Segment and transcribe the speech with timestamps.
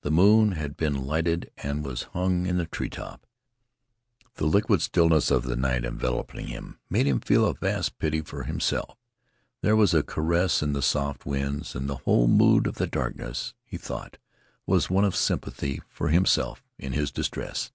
[0.00, 3.26] The moon had been lighted and was hung in a treetop.
[4.36, 8.96] The liquid stillness of the night enveloping him made him feel vast pity for himself.
[9.60, 13.52] There was a caress in the soft winds; and the whole mood of the darkness,
[13.66, 14.16] he thought,
[14.64, 17.70] was one of sympathy for himself in his distress.